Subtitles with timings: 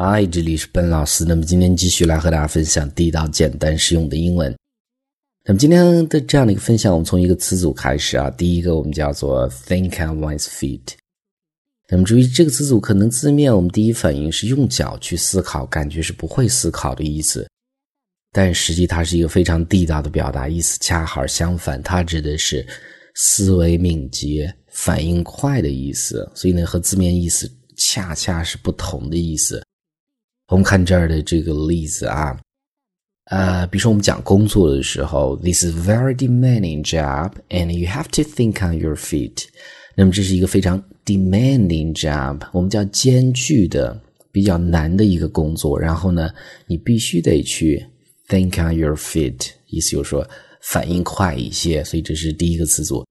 [0.00, 1.24] 嗨，这里是笨老师。
[1.24, 4.56] 那么今天继续来和大家分享地道、简单、实用的英文。
[5.44, 8.30] 那么今天的这样的一个分享，我们从一个词组开始啊。
[8.30, 10.92] 第一个我们叫做 think on one's feet。
[11.90, 17.44] 那么注意这个词组，可能字面我们第一反应是用脚去思考，感觉是不会思考的意思。
[18.30, 22.64] 但实际它是一个非常地道的表达，意思恰好相反，它指的是
[23.16, 26.30] 思维敏捷、反应快的意思。
[26.36, 29.60] 所以呢，和字面意思恰恰是不同的意思。
[30.48, 32.38] 我们看这儿的这个例子啊，
[33.24, 39.44] 呃，比如说我们讲工作的时候，this is very demanding job and you have to think on your feet。
[39.94, 44.00] 那么这是一个非常 demanding job，我们叫艰巨的、
[44.32, 45.78] 比较难的一个工作。
[45.78, 46.30] 然后呢，
[46.66, 47.84] 你必须得去
[48.26, 50.26] think on your feet，意思就是说
[50.62, 51.84] 反应快一些。
[51.84, 53.04] 所以这是第一个词组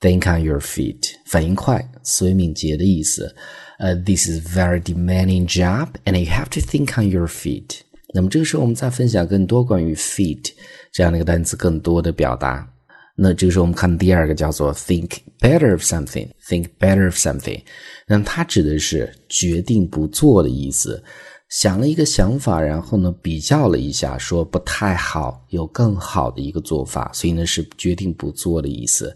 [0.00, 3.34] ，think on your feet，反应快、思维敏捷的意思。
[3.78, 7.80] 呃，this is very demanding job, and you have to think on your feet。
[8.12, 10.52] 那么这个时候，我们再分享更多关于 feet
[10.92, 12.68] 这样的一个单词，更多的表达。
[13.16, 16.28] 那这个时候，我们看第二个叫做 think better of something。
[16.48, 17.62] think better of something，
[18.06, 21.02] 那它指的是决定不做的意思。
[21.48, 29.14] 想了一个想法，然后呢，比较了一下，说不太好，有更好的一个做法，所以呢是决定不做的意思。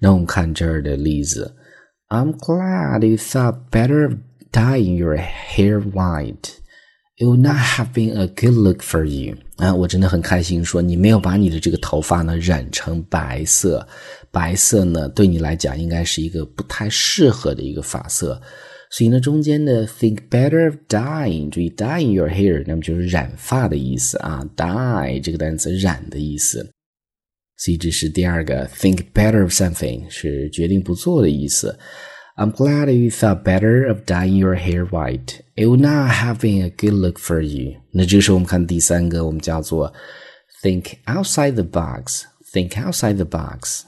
[0.00, 1.54] 那我们看这儿的例子。
[2.08, 4.18] I'm glad you thought better of
[4.52, 6.50] dyeing your hair white.
[7.18, 9.36] It would not have been a good look for you.
[9.56, 13.88] 啊，我真的很开心，说你没有把你的这个头发呢染成白色。
[14.30, 18.40] 白色呢，对你来讲应该是一个不太适合的一个发色。
[18.90, 24.46] 所以呢，中间的 think better of dyeing，注意 dyeing your hair，那么就是染发的意思啊。
[24.54, 26.70] dye 这个单词染的意思。
[27.57, 31.77] 所以这是第二个 think better of something 是决定不做的意思。
[32.37, 35.41] I'm glad you thought better of dyeing your hair white.
[35.55, 37.81] It would not have been a good look for you.
[37.91, 39.93] 那这个时候我们看第三个，我们叫做
[40.63, 42.23] think outside the box.
[42.51, 43.83] Think outside the box.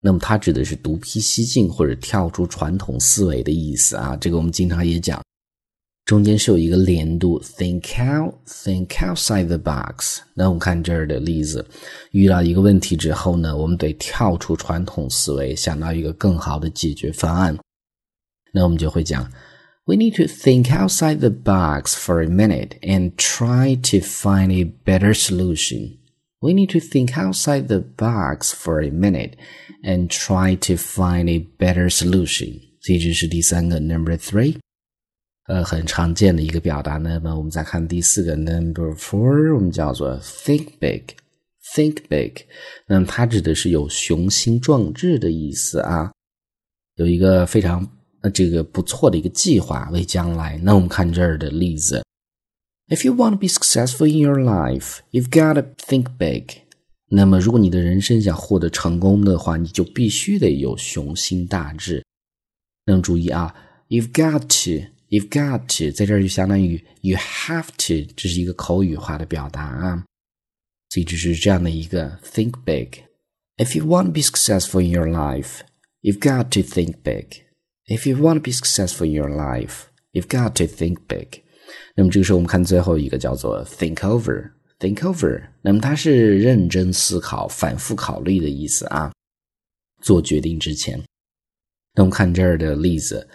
[0.00, 4.16] 那么它指的是独辟蹊径或者跳出传统思维的意思啊。
[4.20, 5.20] 这个我们经常也讲。
[6.04, 10.18] 中间是有一个连读，think out，think outside the box。
[10.34, 11.64] 那我们看这儿的例子，
[12.10, 17.56] 遇到一个问题之后呢，我们得跳出传统思维，想到一个更好的解决方案。
[18.52, 19.30] 那我们就会讲，
[19.84, 25.14] We need to think outside the box for a minute and try to find a better
[25.14, 25.98] solution.
[26.40, 29.34] We need to think outside the box for a minute
[29.84, 32.60] and try to find a better solution.
[32.80, 34.56] 所以这是第三个，Number three。
[35.47, 36.97] 呃，很常见的一个表达。
[36.97, 42.45] 那么我们再看第四个，number four，我们叫做 think big，think big。
[42.87, 46.11] 那么它指的是有雄心壮志的意思啊，
[46.95, 47.87] 有一个非常
[48.21, 50.59] 呃这个不错的一个计划为将来。
[50.63, 52.03] 那我们看这儿的例子
[52.87, 56.63] ，If you want to be successful in your life, you've got to think big。
[57.09, 62.03] 那么如果你的人生想获得成功的话，你就必须得有雄心大志。
[62.87, 63.53] 那么注意啊
[63.89, 64.94] ，you've got to。
[65.08, 70.04] You've got to 在这儿就相当于 you have to，这是一个口语化的表达啊，
[70.90, 75.62] 所以就是这样的一个 think big。If you want to be successful in your life,
[76.02, 77.42] you've got to think big.
[77.86, 81.42] If you want to be successful in your life, you've got to think big.
[81.96, 89.12] 那么这个时候我们看最后一个叫做 think over。think over，那么它是认真思考、反复考虑的意思啊。
[90.00, 90.98] 做决定之前，
[91.94, 93.28] 那我们看这儿的例子。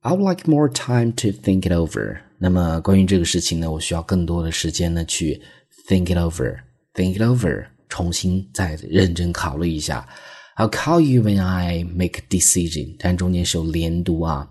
[0.00, 2.18] I would like more time to think it over。
[2.38, 5.40] 那么关于这个事情呢，我需要更多的时间呢去
[5.88, 10.08] think it over，think it over，重新再认真考虑一下。
[10.56, 12.96] I'll call you when I make a decision。
[12.98, 14.50] 但中间是有连读啊。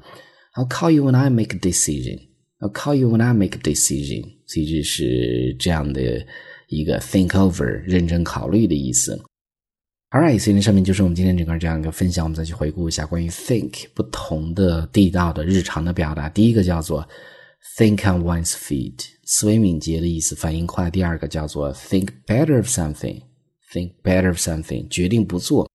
[0.56, 4.24] I'll call you when I make a decision。I'll call you when I make a decision。
[4.48, 6.26] 所以这是这样的
[6.70, 9.22] 一个 think over，认真考虑的意思。
[10.17, 12.25] Alright，所以呢，上面就是我们今天整个这样一个分享。
[12.25, 16.27] 我们再去回顾一下关于 think 不同的地道的日常的表达。
[16.27, 17.07] 第一个叫做
[17.77, 20.91] think on one's feet，思维敏捷的意思，反应快。
[20.91, 25.69] 第二个叫做 think better of something，think better of something，决定不做。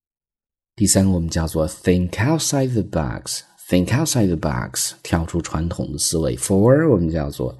[0.75, 6.35] 第三个我们叫做 think outside the box，think outside the box，跳出传统的思维。
[6.35, 7.55] For 我们叫做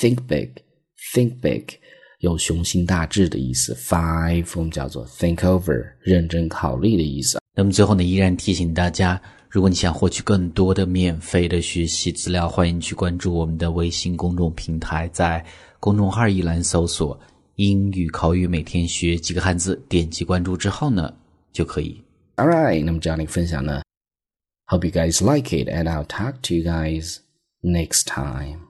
[0.00, 1.76] think big，think big。
[2.18, 3.74] 有雄心大志的意思。
[3.74, 7.40] Five 我们叫做 think over，认真考虑的意思。
[7.54, 15.44] 那么最后呢，依然提醒大家，如果你想获取更多的免费的学习资料，欢迎去关注我们的微信公众平台，在
[15.80, 17.18] 公众号一栏搜索
[17.56, 21.14] “英语口语每天学几个汉字”，点击关注之后呢，
[21.52, 22.02] 就可以。
[22.36, 23.80] All right，那么这样的一个分享呢
[24.66, 27.18] ，Hope you guys like it，and I'll talk to you guys
[27.62, 28.65] next time.